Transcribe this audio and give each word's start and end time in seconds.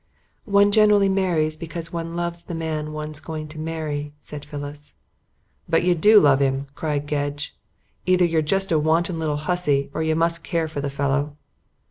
"One 0.49 0.71
generally 0.71 1.09
marries 1.09 1.55
because 1.55 1.93
one 1.93 2.15
loves 2.15 2.41
the 2.41 2.55
man 2.55 2.91
one's 2.91 3.19
going 3.19 3.47
to 3.49 3.59
marry," 3.59 4.15
said 4.19 4.43
Phyllis. 4.43 4.95
"But 5.69 5.83
you 5.83 5.93
do 5.93 6.19
love 6.19 6.39
him," 6.39 6.65
cried 6.73 7.05
Gedge. 7.05 7.55
"Either 8.07 8.25
you're 8.25 8.41
just 8.41 8.71
a 8.71 8.79
wanton 8.79 9.19
little 9.19 9.37
hussy 9.37 9.91
or 9.93 10.01
you 10.01 10.15
must 10.15 10.43
care 10.43 10.67
for 10.67 10.81
the 10.81 10.89
fellow." 10.89 11.35